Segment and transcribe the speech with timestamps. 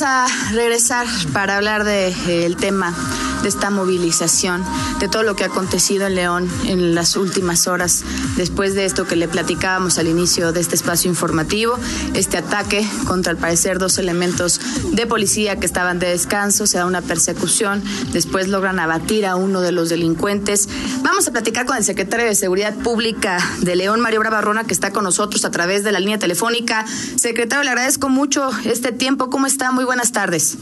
[0.00, 2.94] Vamos a regresar para hablar del de, eh, tema
[3.42, 4.64] de esta movilización,
[5.00, 8.04] de todo lo que ha acontecido en León en las últimas horas,
[8.36, 11.78] después de esto que le platicábamos al inicio de este espacio informativo,
[12.14, 14.60] este ataque contra al parecer dos elementos
[14.92, 17.82] de policía que estaban de descanso, se da una persecución,
[18.12, 20.68] después logran abatir a uno de los delincuentes.
[21.02, 24.92] Vamos a platicar con el secretario de Seguridad Pública de León, Mario Bravarrona, que está
[24.92, 26.84] con nosotros a través de la línea telefónica.
[27.16, 29.30] Secretario, le agradezco mucho este tiempo.
[29.30, 29.72] ¿Cómo está?
[29.72, 30.56] Muy buenas tardes.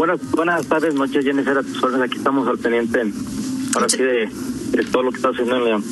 [0.00, 2.06] Buenas, buenas tardes, noches, Jennifer, a tus órdenes.
[2.06, 3.02] Aquí estamos al pendiente,
[3.74, 4.30] ahora sí, de,
[4.90, 5.84] todo lo que está haciendo en León.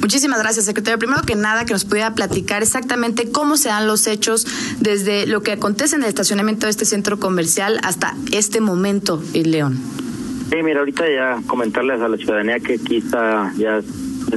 [0.00, 1.00] Muchísimas gracias, secretario.
[1.00, 4.46] Primero que nada, que nos pudiera platicar exactamente cómo se dan los hechos
[4.78, 9.50] desde lo que acontece en el estacionamiento de este centro comercial hasta este momento en
[9.50, 9.80] León.
[10.48, 13.80] Sí, mira, ahorita ya comentarles a la ciudadanía que aquí está ya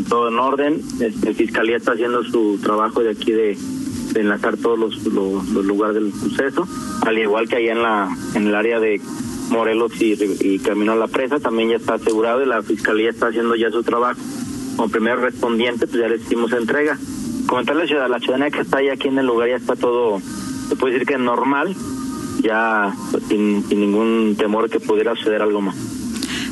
[0.10, 0.82] todo en orden.
[1.00, 3.56] Este, Fiscalía está haciendo su trabajo de aquí de
[4.14, 6.68] de enlazar todos los, los, lugares del suceso,
[7.06, 9.02] al igual que allá en la en el área de
[9.50, 13.28] Morelos y, y Camino a la Presa, también ya está asegurado y la Fiscalía está
[13.28, 14.20] haciendo ya su trabajo.
[14.76, 16.98] Como primer respondiente, pues ya le hicimos entrega.
[17.48, 20.22] Comentarles a la ciudadanía que está ahí aquí en el lugar ya está todo,
[20.70, 21.76] se puede decir que normal,
[22.42, 22.96] ya
[23.28, 25.76] sin, sin ningún temor que pudiera suceder algo más.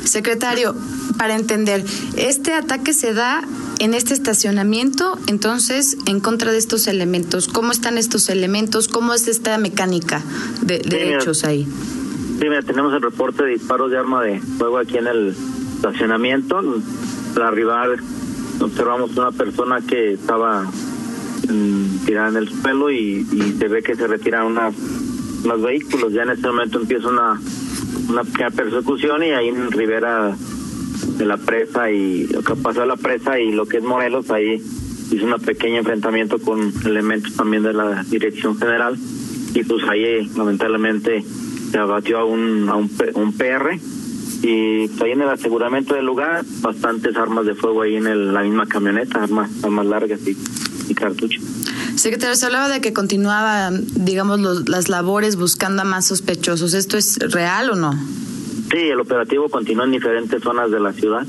[0.04, 0.74] Secretario,
[1.16, 1.84] para entender,
[2.16, 3.42] este ataque se da
[3.78, 7.48] en este estacionamiento, entonces, en contra de estos elementos.
[7.48, 8.88] ¿Cómo están estos elementos?
[8.88, 10.22] ¿Cómo es esta mecánica
[10.62, 10.80] de,
[11.16, 11.64] hechos ahí?
[11.64, 15.34] Sí, mira, tenemos el reporte de disparos de arma de fuego aquí en el
[15.76, 16.58] estacionamiento.
[16.58, 17.98] Al arribar
[18.60, 23.24] observamos una persona que estaba mm, tirada en el suelo y,
[23.58, 24.74] se ve que se retiran unas,
[25.44, 26.12] unos vehículos.
[26.12, 27.40] Ya en este momento empieza una,
[28.08, 30.36] una pequeña persecución y ahí en Rivera
[31.16, 34.30] de la presa y lo que pasó a la presa y lo que es Morelos,
[34.30, 34.62] ahí
[35.10, 38.96] hizo un pequeño enfrentamiento con elementos también de la dirección general
[39.54, 41.24] y pues ahí lamentablemente
[41.70, 43.78] se abatió a un, a un, un PR
[44.42, 48.66] y ahí en el aseguramiento del lugar bastantes armas de fuego ahí en la misma
[48.66, 50.36] camioneta, armas, armas largas y,
[50.88, 51.42] y cartuchos.
[51.96, 56.74] Secretario, se hablaba de que continuaba, digamos, las labores buscando a más sospechosos.
[56.74, 57.98] ¿Esto es real o no?
[58.70, 61.26] Sí, el operativo continúa en diferentes zonas de la ciudad,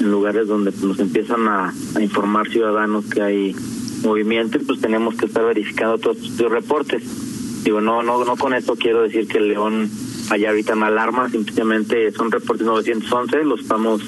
[0.00, 3.56] en lugares donde pues, nos empiezan a, informar ciudadanos que hay
[4.02, 7.02] movimiento y pues tenemos que estar verificando todos estos reportes.
[7.64, 9.90] Digo, no, no, no con esto quiero decir que León
[10.30, 14.02] haya ahorita una alarma, simplemente son reportes 911, los estamos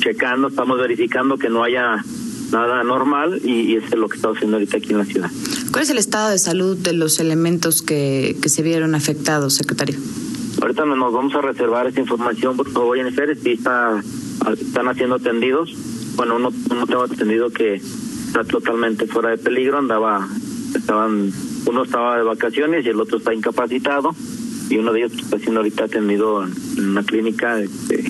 [0.00, 2.02] checando, estamos verificando que no haya
[2.50, 5.30] nada normal y, eso es lo que estamos haciendo ahorita aquí en la ciudad.
[5.70, 9.98] ¿Cuál es el estado de salud de los elementos que, que se vieron afectados, secretario?
[10.60, 14.02] Ahorita nos vamos a reservar esa información, por favor, Jennifer, si está,
[14.58, 15.74] están haciendo atendidos.
[16.16, 20.28] Bueno, uno, uno tengo atendido que está totalmente fuera de peligro, andaba,
[20.74, 21.32] estaban,
[21.66, 24.10] uno estaba de vacaciones y el otro está incapacitado
[24.68, 28.04] y uno de ellos está siendo ahorita atendido en una clínica, este,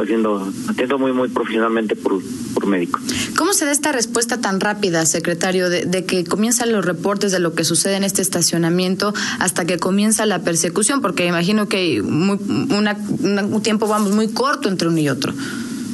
[0.00, 2.22] está siendo atendido muy, muy profesionalmente por,
[2.54, 3.00] por médico.
[3.36, 7.54] ¿Cómo se da esta respuesta tan rápida, secretario, de, que comienzan los reportes de lo
[7.54, 11.02] que sucede en este estacionamiento hasta que comienza la persecución?
[11.02, 15.34] Porque imagino que muy, un tiempo vamos muy corto entre uno y otro.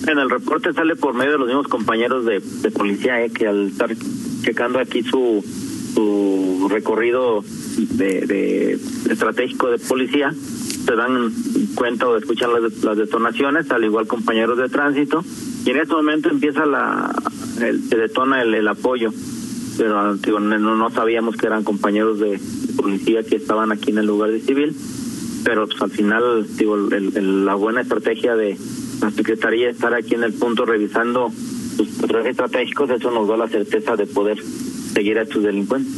[0.06, 3.68] En el reporte sale por medio de los mismos compañeros de, policía, eh, que al
[3.68, 3.90] estar
[4.42, 5.44] checando aquí su,
[5.94, 7.42] su recorrido
[7.76, 8.78] de,
[9.10, 10.32] estratégico de policía,
[10.86, 11.32] se dan
[11.74, 15.24] cuenta o escuchan las, las detonaciones, al igual compañeros de tránsito,
[15.64, 17.12] y en este momento empieza la
[17.56, 19.10] se detona el, apoyo
[19.78, 22.40] pero no, no, sabíamos que eran compañeros de,
[22.76, 24.76] policía que estaban aquí en el lugar de civil
[25.44, 28.56] pero pues, al final digo la buena estrategia de
[29.00, 31.30] la secretaría estar aquí en el punto revisando
[31.76, 34.38] sus estrategias estratégicos eso nos da la certeza de poder
[34.96, 35.92] seguir a estos delincuentes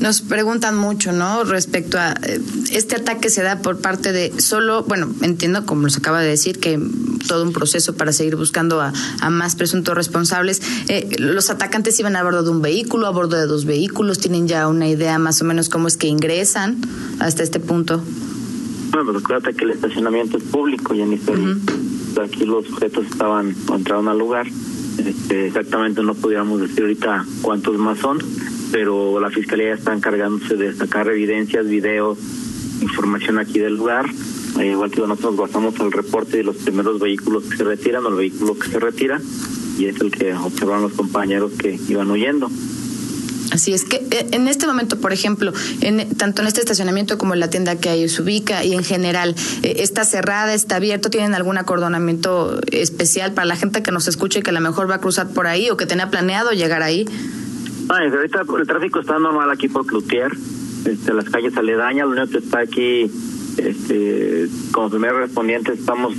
[0.00, 1.44] nos preguntan mucho, ¿no?
[1.44, 2.40] Respecto a eh,
[2.70, 6.58] este ataque se da por parte de solo, bueno, entiendo como nos acaba de decir
[6.58, 6.80] que
[7.26, 8.92] todo un proceso para seguir buscando a,
[9.30, 10.62] más presuntos responsables.
[10.88, 14.46] Eh, los atacantes iban a bordo de un vehículo, a bordo de dos vehículos, tienen
[14.48, 16.78] ya una idea más o menos cómo es que ingresan
[17.18, 18.02] hasta este punto.
[18.90, 21.20] Bueno, pues acuérdate que el estacionamiento es público, y en
[22.22, 24.46] Aquí los sujetos estaban, entraron al lugar.
[24.98, 28.18] Este, exactamente no podíamos decir ahorita cuántos más son
[28.72, 32.18] pero la fiscalía está encargándose de sacar evidencias, videos,
[32.80, 34.06] información aquí del lugar.
[34.58, 38.08] Eh, igual que nosotros basamos el reporte de los primeros vehículos que se retiran o
[38.08, 39.20] el vehículo que se retira,
[39.78, 42.50] y es el que observaron los compañeros que iban huyendo.
[43.56, 45.50] Así es que eh, en este momento, por ejemplo,
[45.80, 48.84] en, tanto en este estacionamiento como en la tienda que ahí se ubica y en
[48.84, 51.08] general, eh, ¿está cerrada, está abierto?
[51.08, 54.90] ¿Tienen algún acordonamiento especial para la gente que nos escuche y que a lo mejor
[54.90, 57.06] va a cruzar por ahí o que tenía planeado llegar ahí?
[57.88, 60.32] ahorita el tráfico está normal aquí por Cloutier,
[60.84, 63.10] este, las calles aledañas, lo único que está aquí
[63.56, 66.14] este, como primer respondiente estamos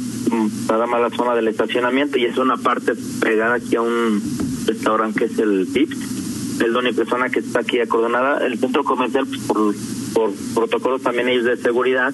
[0.67, 4.21] nada más la zona del estacionamiento y es una parte pegada aquí a un
[4.65, 6.16] restaurante que es el Pips.
[6.59, 8.45] La única persona que está aquí acordonada.
[8.45, 9.73] El centro comercial, pues, por,
[10.13, 12.13] por protocolos también ellos de seguridad,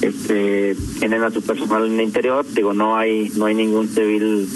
[0.00, 2.44] este, tienen a su personal en el interior.
[2.54, 4.48] Digo, no hay no hay ningún civil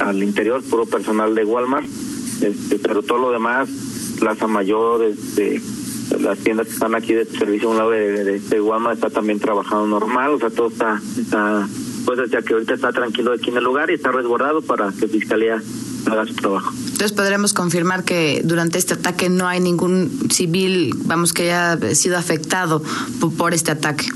[0.00, 1.86] al, interior, puro personal de Walmart.
[2.40, 3.68] Este, pero todo lo demás,
[4.18, 5.60] Plaza Mayor, este,
[6.20, 9.86] las tiendas que están aquí de servicio a un lado de, Walmart está también trabajando
[9.86, 11.66] normal, o sea, todo está, está
[12.04, 15.06] pues ya que ahorita está tranquilo aquí en el lugar y está resguardado para que
[15.06, 15.62] Fiscalía
[16.06, 16.72] haga su trabajo.
[16.78, 22.16] Entonces podremos confirmar que durante este ataque no hay ningún civil, vamos, que haya sido
[22.16, 22.82] afectado
[23.36, 24.06] por este ataque.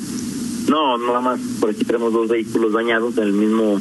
[0.69, 3.81] No, nada más, por aquí tenemos dos vehículos dañados del mismo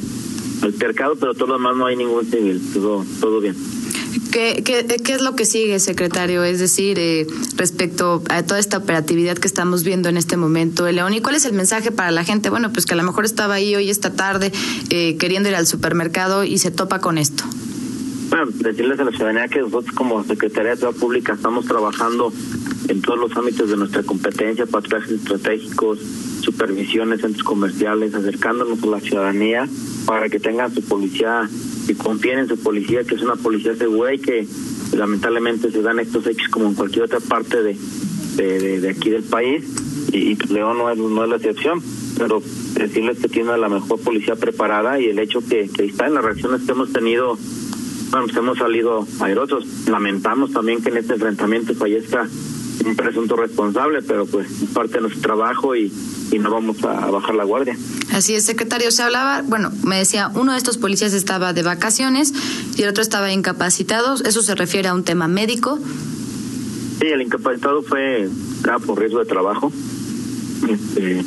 [0.62, 3.56] altercado, pero todo lo demás no hay ningún civil, todo, todo bien.
[4.32, 6.44] ¿Qué, qué, qué es lo que sigue, secretario?
[6.44, 7.26] Es decir, eh,
[7.56, 11.46] respecto a toda esta operatividad que estamos viendo en este momento, León, ¿y cuál es
[11.46, 12.50] el mensaje para la gente?
[12.50, 14.52] Bueno, pues que a lo mejor estaba ahí hoy esta tarde
[14.90, 17.44] eh, queriendo ir al supermercado y se topa con esto.
[18.44, 22.34] Decirles a la ciudadanía que nosotros como Secretaría de Seguridad Pública estamos trabajando
[22.90, 26.00] en todos los ámbitos de nuestra competencia, patrullajes estratégicos,
[26.42, 29.70] supervisiones, centros comerciales, acercándonos a la ciudadanía
[30.06, 31.50] para que tengan su policía
[31.88, 34.46] y confíen en su policía, que es una policía segura y que
[34.94, 37.78] lamentablemente se dan estos hechos como en cualquier otra parte de,
[38.36, 39.64] de, aquí del país.
[40.12, 41.82] Y, León no es, no es la excepción,
[42.18, 42.42] pero
[42.74, 46.24] decirles que tiene la mejor policía preparada y el hecho que, que está en las
[46.24, 47.38] reacciones que hemos tenido,
[48.12, 49.66] bueno, pues hemos salido aerosos.
[49.88, 52.28] Lamentamos también que en este enfrentamiento fallezca
[52.86, 55.92] un presunto responsable, pero pues es parte de nuestro trabajo y,
[56.32, 57.78] y no vamos a bajar la guardia.
[58.14, 58.92] Así es, secretario.
[58.92, 62.34] Se hablaba, bueno, me decía, uno de estos policías estaba de vacaciones
[62.78, 64.16] y el otro estaba incapacitado.
[64.24, 65.80] ¿Eso se refiere a un tema médico?
[67.00, 68.30] Sí, el incapacitado fue
[68.86, 69.72] por riesgo de trabajo.
[70.70, 71.24] Este,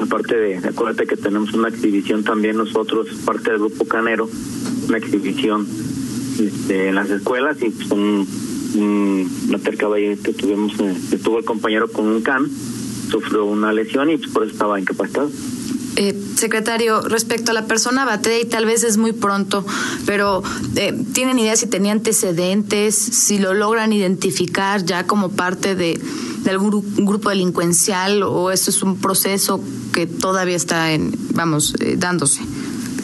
[0.00, 4.28] aparte de, acuérdate que tenemos una exhibición también nosotros, parte del grupo Canero,
[4.88, 5.66] una exhibición
[6.46, 8.26] este, en las escuelas y pues un,
[8.74, 12.50] un, ahí que tuvimos, eh, estuvo el compañero con un can
[13.10, 15.30] sufrió una lesión y por eso estaba incapacitado.
[15.96, 19.66] Eh, secretario, respecto a la persona Bate, y tal vez es muy pronto,
[20.06, 20.42] pero
[20.76, 26.00] eh, ¿tienen idea si tenía antecedentes, si lo logran identificar ya como parte de,
[26.48, 29.62] algún grupo delincuencial o esto es un proceso
[29.92, 32.40] que todavía está en, vamos, eh, dándose?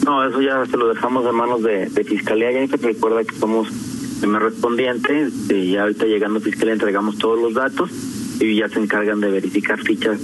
[0.05, 2.51] No, eso ya se lo dejamos en manos de, Fiscalía.
[2.51, 3.69] Ya se recuerda que somos
[4.19, 7.89] primer respondiente y ya ahorita llegando Fiscalía entregamos todos los datos
[8.39, 10.19] y ya se encargan de verificar fichas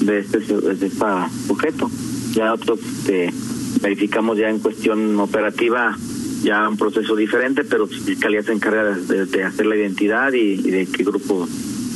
[0.00, 0.90] de este, de este
[1.46, 1.90] sujeto.
[2.34, 3.32] Ya otros este,
[3.80, 5.96] verificamos ya en cuestión operativa
[6.42, 11.04] ya un proceso diferente, pero Fiscalía se encarga de, hacer la identidad y, de qué
[11.04, 11.46] grupo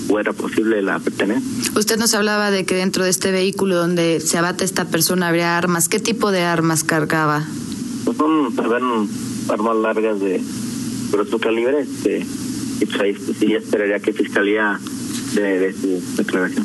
[0.07, 1.43] fuera posible la pertenecer.
[1.77, 5.57] Usted nos hablaba de que dentro de este vehículo donde se abate esta persona habría
[5.57, 5.89] armas.
[5.89, 7.45] ¿Qué tipo de armas cargaba?
[8.05, 8.55] Pues son,
[9.49, 10.41] armas largas de
[11.11, 12.27] grueso calibre, este,
[12.81, 14.81] y pues ahí sí esperaría que Fiscalía
[15.35, 16.65] de, su declaración.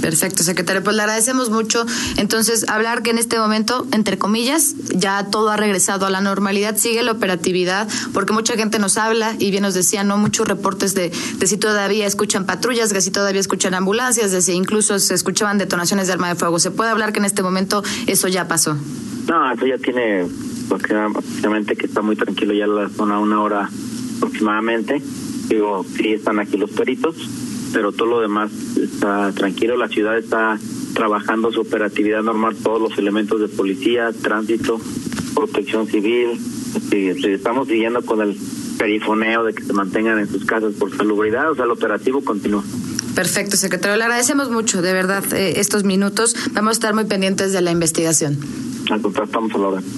[0.00, 0.82] Perfecto, secretario.
[0.82, 1.84] Pues le agradecemos mucho.
[2.16, 6.76] Entonces, hablar que en este momento, entre comillas, ya todo ha regresado a la normalidad,
[6.76, 10.94] sigue la operatividad, porque mucha gente nos habla y bien nos decía, no muchos reportes
[10.94, 15.14] de, de si todavía escuchan patrullas, de si todavía escuchan ambulancias, de si incluso se
[15.14, 16.58] escuchaban detonaciones de arma de fuego.
[16.58, 18.76] ¿Se puede hablar que en este momento eso ya pasó?
[19.28, 20.26] No, eso ya tiene,
[20.68, 23.68] porque básicamente que está muy tranquilo ya la zona, una hora
[24.16, 25.02] aproximadamente.
[25.48, 27.14] Digo, sí están aquí los peritos
[27.72, 29.76] pero todo lo demás está tranquilo.
[29.76, 30.58] La ciudad está
[30.94, 34.80] trabajando su operatividad normal, todos los elementos de policía, tránsito,
[35.34, 36.38] protección civil.
[36.90, 38.36] Este, estamos siguiendo con el
[38.78, 42.62] perifoneo de que se mantengan en sus casas por salubridad, o sea, el operativo continúa.
[43.18, 43.96] Perfecto, secretario.
[43.96, 46.36] Le agradecemos mucho, de verdad, eh, estos minutos.
[46.52, 48.38] Vamos a estar muy pendientes de la investigación.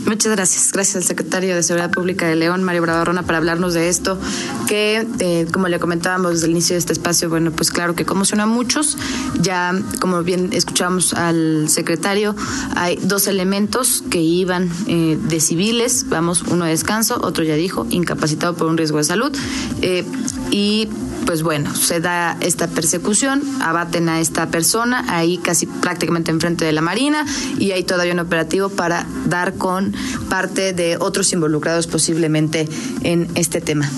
[0.07, 0.73] Muchas gracias.
[0.73, 4.19] Gracias al secretario de Seguridad Pública de León, Mario Bravarrona, para hablarnos de esto,
[4.67, 8.07] que, eh, como le comentábamos desde el inicio de este espacio, bueno, pues claro que
[8.07, 8.97] conmociona a muchos.
[9.41, 12.35] Ya, como bien escuchamos al secretario,
[12.75, 17.87] hay dos elementos que iban eh, de civiles, vamos, uno de descanso, otro ya dijo,
[17.91, 19.37] incapacitado por un riesgo de salud.
[19.83, 20.05] Eh,
[20.51, 20.89] y
[21.27, 26.73] pues bueno, se da esta persecución, abaten a esta persona ahí casi prácticamente enfrente de
[26.73, 27.25] la Marina
[27.59, 29.95] y hay todavía un operativo para dar con
[30.29, 32.69] parte de otros involucrados posiblemente
[33.03, 33.91] en este tema.